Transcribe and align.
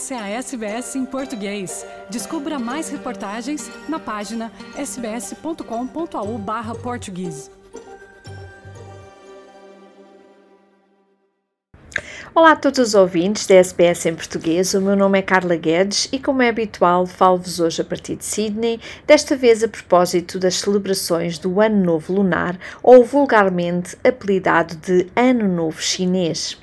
Essa 0.00 0.14
é 0.14 0.18
a 0.18 0.28
SBS 0.28 0.96
em 0.96 1.04
português. 1.04 1.84
Descubra 2.08 2.58
mais 2.58 2.88
reportagens 2.88 3.70
na 3.86 3.98
página 3.98 4.50
sbs.com.au/português. 4.74 7.50
Olá 12.34 12.52
a 12.52 12.56
todos 12.56 12.78
os 12.78 12.94
ouvintes 12.94 13.46
da 13.46 13.56
SBS 13.56 14.06
em 14.06 14.14
português. 14.14 14.72
O 14.72 14.80
meu 14.80 14.96
nome 14.96 15.18
é 15.18 15.22
Carla 15.22 15.56
Guedes 15.56 16.08
e, 16.10 16.18
como 16.18 16.40
é 16.40 16.48
habitual, 16.48 17.06
falo-vos 17.06 17.60
hoje 17.60 17.82
a 17.82 17.84
partir 17.84 18.16
de 18.16 18.24
Sydney, 18.24 18.80
desta 19.06 19.36
vez 19.36 19.62
a 19.62 19.68
propósito 19.68 20.38
das 20.38 20.54
celebrações 20.54 21.38
do 21.38 21.60
Ano 21.60 21.84
Novo 21.84 22.14
Lunar, 22.14 22.58
ou 22.82 23.04
vulgarmente 23.04 23.98
apelidado 24.02 24.76
de 24.76 25.08
Ano 25.14 25.46
Novo 25.46 25.82
Chinês. 25.82 26.58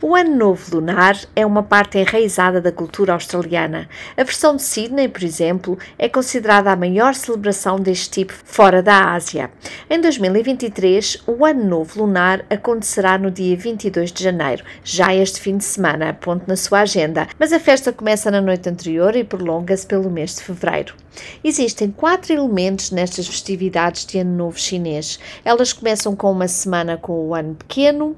O 0.00 0.14
Ano 0.14 0.36
Novo 0.36 0.76
Lunar 0.76 1.18
é 1.34 1.44
uma 1.44 1.62
parte 1.62 1.98
enraizada 1.98 2.60
da 2.60 2.72
cultura 2.72 3.12
australiana. 3.12 3.88
A 4.16 4.24
versão 4.24 4.56
de 4.56 4.62
Sydney, 4.62 5.08
por 5.08 5.22
exemplo, 5.22 5.78
é 5.98 6.08
considerada 6.08 6.70
a 6.70 6.76
maior 6.76 7.14
celebração 7.14 7.78
deste 7.78 8.10
tipo 8.10 8.32
fora 8.44 8.82
da 8.82 9.12
Ásia. 9.12 9.50
Em 9.90 10.00
2023, 10.00 11.22
o 11.26 11.44
Ano 11.44 11.64
Novo 11.64 12.00
Lunar 12.00 12.44
acontecerá 12.50 13.18
no 13.18 13.30
dia 13.30 13.56
22 13.56 14.12
de 14.12 14.24
janeiro, 14.24 14.64
já 14.84 15.14
este 15.14 15.40
fim 15.40 15.56
de 15.56 15.64
semana, 15.64 16.14
ponto 16.14 16.44
na 16.46 16.56
sua 16.56 16.80
agenda, 16.80 17.26
mas 17.38 17.52
a 17.52 17.60
festa 17.60 17.92
começa 17.92 18.30
na 18.30 18.40
noite 18.40 18.68
anterior 18.68 19.14
e 19.16 19.24
prolonga-se 19.24 19.86
pelo 19.86 20.10
mês 20.10 20.36
de 20.36 20.42
fevereiro. 20.42 20.94
Existem 21.42 21.90
quatro 21.90 22.32
elementos 22.32 22.90
nestas 22.90 23.26
festividades 23.26 24.06
de 24.06 24.18
Ano 24.18 24.36
Novo 24.36 24.58
Chinês. 24.58 25.18
Elas 25.44 25.72
começam 25.72 26.14
com 26.14 26.30
uma 26.30 26.48
semana 26.48 26.96
com 26.96 27.28
o 27.28 27.34
Ano 27.34 27.54
Pequeno, 27.54 28.16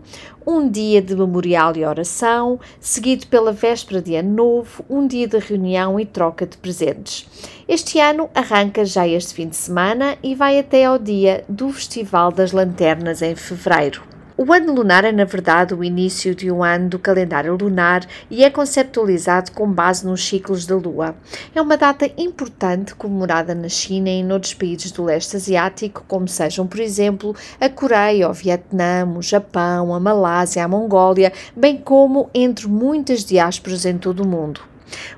um 0.51 0.69
dia 0.69 1.01
de 1.01 1.15
memorial 1.15 1.77
e 1.77 1.85
oração, 1.85 2.59
seguido 2.81 3.29
pela 3.29 3.53
véspera 3.53 4.03
de 4.03 4.17
Ano 4.17 4.35
Novo, 4.35 4.85
um 4.91 5.07
dia 5.07 5.29
de 5.29 5.39
reunião 5.39 5.99
e 6.01 6.05
troca 6.05 6.45
de 6.45 6.59
presentes. 6.59 7.25
Este 7.69 8.01
ano 8.01 8.29
arranca 8.35 8.85
já 8.85 9.07
este 9.07 9.33
fim 9.33 9.49
de 9.49 9.55
semana 9.55 10.19
e 10.21 10.35
vai 10.35 10.59
até 10.59 10.87
ao 10.87 10.99
dia 10.99 11.45
do 11.49 11.71
Festival 11.71 12.33
das 12.33 12.51
Lanternas 12.51 13.23
em 13.23 13.37
fevereiro. 13.37 14.03
O 14.43 14.55
ano 14.55 14.73
lunar 14.73 15.05
é, 15.05 15.13
na 15.13 15.27
verdade, 15.27 15.75
o 15.75 15.85
início 15.85 16.35
de 16.35 16.51
um 16.51 16.65
ano 16.65 16.89
do 16.89 16.99
calendário 16.99 17.55
lunar 17.55 18.07
e 18.31 18.43
é 18.43 18.49
conceptualizado 18.49 19.53
com 19.53 19.71
base 19.71 20.07
nos 20.07 20.27
ciclos 20.27 20.65
da 20.65 20.77
Lua. 20.77 21.15
É 21.55 21.61
uma 21.61 21.77
data 21.77 22.11
importante 22.17 22.95
comemorada 22.95 23.55
na 23.55 23.69
China 23.69 24.09
e 24.09 24.13
em 24.13 24.33
outros 24.33 24.55
países 24.55 24.93
do 24.93 25.05
leste 25.05 25.37
asiático, 25.37 26.07
como 26.09 26.27
sejam, 26.27 26.67
por 26.67 26.81
exemplo, 26.81 27.37
a 27.61 27.69
Coreia, 27.69 28.31
o 28.31 28.33
Vietnã, 28.33 29.07
o 29.15 29.21
Japão, 29.21 29.95
a 29.95 30.01
Malásia, 30.01 30.65
a 30.65 30.69
Mongólia, 30.69 31.35
bem 31.55 31.77
como 31.77 32.31
entre 32.33 32.67
muitas 32.67 33.27
diásporas 33.27 33.85
em 33.85 33.99
todo 33.99 34.21
o 34.21 34.27
mundo. 34.27 34.63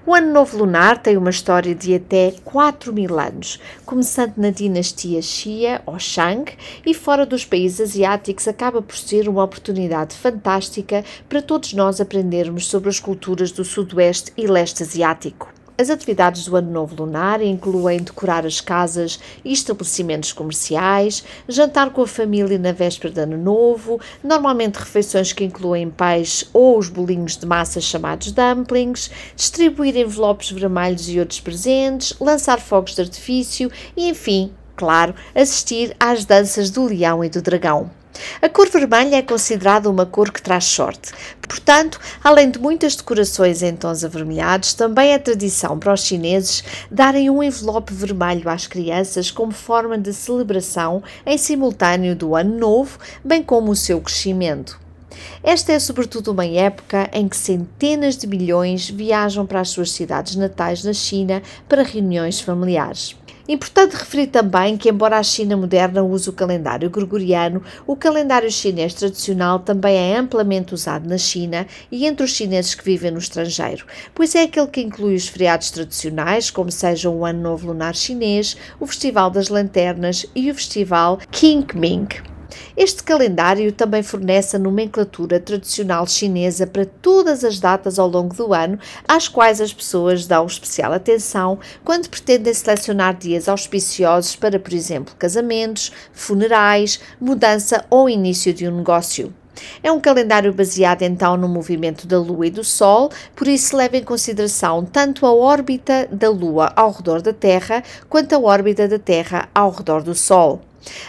O 0.06 0.14
Ano 0.14 0.32
Novo 0.32 0.58
Lunar 0.58 0.98
tem 0.98 1.16
uma 1.16 1.30
história 1.30 1.74
de 1.74 1.94
até 1.94 2.34
4 2.44 2.92
mil 2.92 3.18
anos, 3.18 3.60
começando 3.86 4.36
na 4.36 4.50
dinastia 4.50 5.22
Xia 5.22 5.82
ou 5.86 5.98
Shang 5.98 6.52
e 6.84 6.92
fora 6.92 7.24
dos 7.24 7.44
países 7.44 7.80
asiáticos 7.80 8.48
acaba 8.48 8.82
por 8.82 8.96
ser 8.96 9.28
uma 9.28 9.44
oportunidade 9.44 10.14
fantástica 10.16 11.04
para 11.28 11.42
todos 11.42 11.72
nós 11.72 12.00
aprendermos 12.00 12.66
sobre 12.66 12.88
as 12.88 13.00
culturas 13.00 13.52
do 13.52 13.64
Sudoeste 13.64 14.32
e 14.36 14.46
Leste 14.46 14.82
Asiático. 14.82 15.61
As 15.78 15.88
atividades 15.88 16.44
do 16.44 16.54
Ano 16.54 16.70
Novo 16.70 16.94
Lunar 17.02 17.40
incluem 17.40 18.02
decorar 18.02 18.44
as 18.44 18.60
casas 18.60 19.18
e 19.42 19.54
estabelecimentos 19.54 20.30
comerciais, 20.30 21.24
jantar 21.48 21.90
com 21.90 22.02
a 22.02 22.06
família 22.06 22.58
na 22.58 22.72
véspera 22.72 23.12
de 23.12 23.20
Ano 23.20 23.38
Novo, 23.38 23.98
normalmente 24.22 24.76
refeições 24.76 25.32
que 25.32 25.44
incluem 25.44 25.88
peixe 25.88 26.46
ou 26.52 26.78
os 26.78 26.90
bolinhos 26.90 27.38
de 27.38 27.46
massa 27.46 27.80
chamados 27.80 28.32
dumplings, 28.32 29.10
distribuir 29.34 29.96
envelopes 29.96 30.50
vermelhos 30.50 31.08
e 31.08 31.18
outros 31.18 31.40
presentes, 31.40 32.14
lançar 32.20 32.60
fogos 32.60 32.94
de 32.94 33.00
artifício 33.00 33.70
e, 33.96 34.10
enfim, 34.10 34.52
claro, 34.76 35.14
assistir 35.34 35.96
às 35.98 36.26
danças 36.26 36.70
do 36.70 36.84
leão 36.84 37.24
e 37.24 37.30
do 37.30 37.40
dragão. 37.40 38.01
A 38.40 38.48
cor 38.48 38.68
vermelha 38.68 39.16
é 39.16 39.22
considerada 39.22 39.88
uma 39.88 40.04
cor 40.04 40.30
que 40.30 40.42
traz 40.42 40.64
sorte. 40.64 41.12
Portanto, 41.48 42.00
além 42.22 42.50
de 42.50 42.58
muitas 42.58 42.96
decorações 42.96 43.62
em 43.62 43.76
tons 43.76 44.04
avermelhados, 44.04 44.74
também 44.74 45.12
é 45.12 45.18
tradição 45.18 45.78
para 45.78 45.92
os 45.92 46.04
chineses 46.04 46.64
darem 46.90 47.30
um 47.30 47.42
envelope 47.42 47.92
vermelho 47.92 48.48
às 48.48 48.66
crianças 48.66 49.30
como 49.30 49.52
forma 49.52 49.96
de 49.96 50.12
celebração 50.12 51.02
em 51.24 51.38
simultâneo 51.38 52.16
do 52.16 52.34
Ano 52.34 52.58
Novo, 52.58 52.98
bem 53.24 53.42
como 53.42 53.70
o 53.70 53.76
seu 53.76 54.00
crescimento. 54.00 54.81
Esta 55.42 55.72
é 55.72 55.78
sobretudo 55.78 56.32
uma 56.32 56.46
época 56.46 57.10
em 57.12 57.28
que 57.28 57.36
centenas 57.36 58.16
de 58.16 58.26
milhões 58.26 58.88
viajam 58.88 59.46
para 59.46 59.60
as 59.60 59.70
suas 59.70 59.90
cidades 59.90 60.36
natais 60.36 60.84
na 60.84 60.92
China 60.92 61.42
para 61.68 61.82
reuniões 61.82 62.40
familiares. 62.40 63.16
Importante 63.48 63.96
referir 63.96 64.28
também 64.28 64.76
que, 64.76 64.88
embora 64.88 65.18
a 65.18 65.22
China 65.22 65.56
moderna 65.56 66.00
use 66.02 66.30
o 66.30 66.32
calendário 66.32 66.88
gregoriano, 66.88 67.60
o 67.84 67.96
calendário 67.96 68.50
chinês 68.50 68.94
tradicional 68.94 69.58
também 69.58 69.96
é 69.96 70.16
amplamente 70.16 70.72
usado 70.72 71.08
na 71.08 71.18
China 71.18 71.66
e 71.90 72.06
entre 72.06 72.24
os 72.24 72.30
chineses 72.30 72.74
que 72.76 72.84
vivem 72.84 73.10
no 73.10 73.18
estrangeiro, 73.18 73.84
pois 74.14 74.36
é 74.36 74.44
aquele 74.44 74.68
que 74.68 74.80
inclui 74.80 75.16
os 75.16 75.26
feriados 75.26 75.72
tradicionais, 75.72 76.50
como 76.50 76.70
sejam 76.70 77.16
o 77.16 77.26
Ano 77.26 77.42
Novo 77.42 77.66
Lunar 77.66 77.96
Chinês, 77.96 78.56
o 78.78 78.86
Festival 78.86 79.28
das 79.28 79.48
Lanternas 79.48 80.24
e 80.36 80.48
o 80.48 80.54
Festival 80.54 81.18
Qingming. 81.32 82.31
Este 82.76 83.02
calendário 83.02 83.72
também 83.72 84.02
fornece 84.02 84.56
a 84.56 84.58
nomenclatura 84.58 85.38
tradicional 85.38 86.06
chinesa 86.06 86.66
para 86.66 86.86
todas 86.86 87.44
as 87.44 87.58
datas 87.60 87.98
ao 87.98 88.08
longo 88.08 88.34
do 88.34 88.52
ano, 88.54 88.78
às 89.06 89.28
quais 89.28 89.60
as 89.60 89.72
pessoas 89.72 90.26
dão 90.26 90.46
especial 90.46 90.92
atenção 90.92 91.58
quando 91.84 92.08
pretendem 92.08 92.54
selecionar 92.54 93.16
dias 93.16 93.48
auspiciosos 93.48 94.36
para, 94.36 94.58
por 94.58 94.72
exemplo, 94.72 95.14
casamentos, 95.18 95.92
funerais, 96.12 97.00
mudança 97.20 97.84
ou 97.90 98.08
início 98.08 98.52
de 98.52 98.66
um 98.66 98.76
negócio. 98.76 99.32
É 99.82 99.92
um 99.92 100.00
calendário 100.00 100.52
baseado 100.52 101.02
então 101.02 101.36
no 101.36 101.48
movimento 101.48 102.06
da 102.06 102.18
Lua 102.18 102.46
e 102.46 102.50
do 102.50 102.64
Sol, 102.64 103.10
por 103.36 103.46
isso 103.46 103.76
leva 103.76 103.96
em 103.96 104.02
consideração 104.02 104.84
tanto 104.84 105.26
a 105.26 105.32
órbita 105.32 106.08
da 106.10 106.30
Lua 106.30 106.72
ao 106.74 106.90
redor 106.90 107.20
da 107.20 107.32
Terra 107.32 107.82
quanto 108.08 108.34
a 108.34 108.40
órbita 108.40 108.88
da 108.88 108.98
Terra 108.98 109.48
ao 109.54 109.70
redor 109.70 110.02
do 110.02 110.14
Sol. 110.14 110.62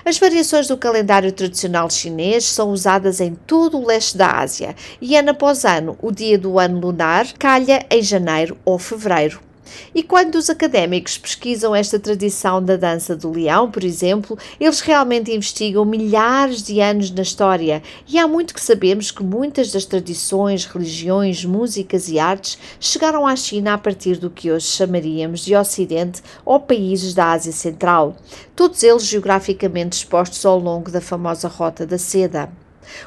As 0.06 0.18
variações 0.18 0.68
do 0.68 0.78
calendário 0.78 1.32
tradicional 1.32 1.90
chinês 1.90 2.46
são 2.46 2.72
usadas 2.72 3.20
em 3.20 3.36
todo 3.36 3.78
o 3.78 3.86
leste 3.86 4.18
da 4.18 4.40
Ásia 4.40 4.76
e 5.02 5.16
ano 5.16 5.32
após 5.32 5.66
ano 5.66 5.98
o 6.02 6.12
dia 6.12 6.38
do 6.38 6.60
ano 6.60 6.80
lunar 6.80 7.32
calha 7.40 7.86
em 7.90 8.02
janeiro 8.02 8.58
ou 8.66 8.78
fevereiro. 8.78 9.53
E 9.94 10.04
quando 10.04 10.36
os 10.36 10.50
académicos 10.50 11.18
pesquisam 11.18 11.76
esta 11.76 12.00
tradição 12.00 12.62
da 12.62 12.76
dança 12.76 13.16
do 13.16 13.32
leão, 13.32 13.70
por 13.70 13.84
exemplo, 13.84 14.38
eles 14.60 14.80
realmente 14.82 15.32
investigam 15.32 15.86
milhares 15.86 16.64
de 16.64 16.80
anos 16.80 17.12
na 17.12 17.22
história 17.22 17.82
e 18.08 18.18
há 18.18 18.28
muito 18.28 18.54
que 18.54 18.62
sabemos 18.62 19.12
que 19.12 19.24
muitas 19.24 19.72
das 19.72 19.86
tradições, 19.86 20.66
religiões, 20.66 21.46
músicas 21.46 22.10
e 22.10 22.20
artes 22.20 22.58
chegaram 22.80 23.26
à 23.26 23.36
China 23.36 23.74
a 23.74 23.78
partir 23.78 24.18
do 24.18 24.30
que 24.30 24.52
hoje 24.52 24.68
chamaríamos 24.68 25.46
de 25.46 25.56
Ocidente 25.56 26.22
ou 26.46 26.60
países 26.60 27.14
da 27.14 27.32
Ásia 27.32 27.52
Central, 27.52 28.16
todos 28.56 28.84
eles 28.84 29.06
geograficamente 29.06 29.98
expostos 29.98 30.46
ao 30.46 30.60
longo 30.60 30.92
da 30.92 31.02
famosa 31.02 31.48
Rota 31.48 31.86
da 31.86 31.98
Seda. 31.98 32.63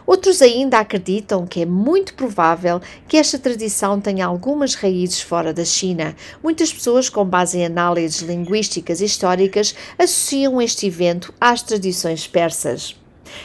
Outros 0.07 0.43
ainda 0.43 0.79
acreditam 0.79 1.47
que 1.47 1.63
é 1.63 1.67
muito 1.67 2.15
provável 2.15 2.81
que 3.09 3.17
esta 3.17 3.39
tradição 3.39 4.01
tenha 4.01 4.27
algumas 4.27 4.75
raízes 4.75 5.21
fora 5.21 5.53
da 5.53 5.65
China. 5.65 6.15
Muitas 6.43 6.73
pessoas, 6.73 7.09
com 7.09 7.25
base 7.25 7.59
em 7.59 7.67
análises 7.67 8.21
linguísticas 8.21 9.01
e 9.01 9.05
históricas, 9.05 9.75
associam 9.99 10.61
este 10.61 10.87
evento 10.87 11.33
às 11.41 11.63
tradições 11.63 12.27
persas. 12.27 12.97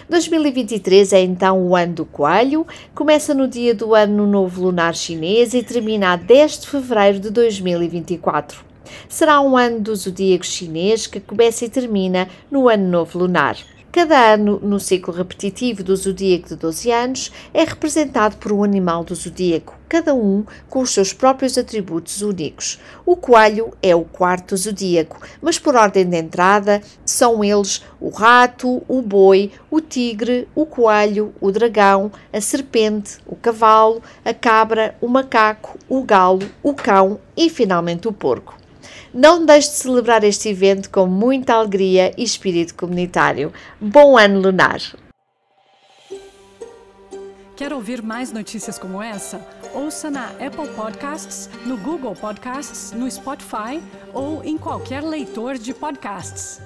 2023 0.09 1.13
é 1.13 1.21
então 1.21 1.61
o 1.61 1.75
ano 1.75 1.93
do 1.93 2.05
coelho, 2.05 2.65
começa 2.93 3.33
no 3.33 3.47
dia 3.47 3.73
do 3.73 3.95
ano 3.95 4.27
novo 4.27 4.61
lunar 4.61 4.95
chinês 4.95 5.53
e 5.53 5.63
termina 5.63 6.13
a 6.13 6.15
10 6.15 6.59
de 6.59 6.67
fevereiro 6.67 7.19
de 7.19 7.29
2024. 7.29 8.63
Será 9.07 9.39
um 9.41 9.57
ano 9.57 9.79
do 9.79 9.95
zodíaco 9.95 10.45
chinês 10.45 11.07
que 11.07 11.19
começa 11.19 11.65
e 11.65 11.69
termina 11.69 12.27
no 12.49 12.67
ano 12.67 12.87
novo 12.87 13.19
lunar. 13.19 13.57
Cada 13.91 14.35
ano, 14.35 14.57
no 14.63 14.79
ciclo 14.79 15.13
repetitivo 15.13 15.83
do 15.83 15.93
zodíaco 15.93 16.47
de 16.47 16.55
12 16.55 16.89
anos, 16.89 17.31
é 17.53 17.65
representado 17.65 18.37
por 18.37 18.53
um 18.53 18.63
animal 18.63 19.03
do 19.03 19.13
zodíaco, 19.13 19.77
cada 19.89 20.15
um 20.15 20.45
com 20.69 20.79
os 20.79 20.93
seus 20.93 21.11
próprios 21.11 21.57
atributos 21.57 22.21
únicos. 22.21 22.79
O 23.05 23.17
coelho 23.17 23.73
é 23.83 23.93
o 23.93 24.05
quarto 24.05 24.55
zodíaco, 24.55 25.19
mas 25.41 25.59
por 25.59 25.75
ordem 25.75 26.05
de 26.05 26.15
entrada 26.15 26.81
são 27.03 27.43
eles 27.43 27.83
o 27.99 28.07
rato, 28.07 28.81
o 28.87 29.01
boi, 29.01 29.51
o 29.69 29.81
tigre, 29.81 30.47
o 30.55 30.65
coelho, 30.65 31.33
o 31.41 31.51
dragão, 31.51 32.13
a 32.31 32.39
serpente, 32.39 33.17
o 33.25 33.35
cavalo, 33.35 34.01
a 34.23 34.33
cabra, 34.33 34.95
o 35.01 35.07
macaco, 35.09 35.77
o 35.89 36.01
galo, 36.01 36.49
o 36.63 36.73
cão 36.73 37.19
e 37.35 37.49
finalmente 37.49 38.07
o 38.07 38.13
porco. 38.13 38.60
Não 39.13 39.45
deixe 39.45 39.69
de 39.69 39.75
celebrar 39.75 40.23
este 40.23 40.47
evento 40.47 40.89
com 40.89 41.05
muita 41.05 41.53
alegria 41.53 42.13
e 42.17 42.23
espírito 42.23 42.73
comunitário. 42.75 43.51
Bom 43.79 44.17
ano 44.17 44.39
lunar! 44.39 44.79
Quer 47.57 47.73
ouvir 47.73 48.01
mais 48.01 48.31
notícias 48.31 48.79
como 48.79 49.03
essa? 49.03 49.45
Ouça 49.75 50.09
na 50.09 50.29
Apple 50.29 50.67
Podcasts, 50.75 51.49
no 51.65 51.77
Google 51.77 52.15
Podcasts, 52.15 52.91
no 52.91 53.11
Spotify 53.11 53.79
ou 54.13 54.43
em 54.43 54.57
qualquer 54.57 55.03
leitor 55.03 55.57
de 55.57 55.73
podcasts. 55.73 56.59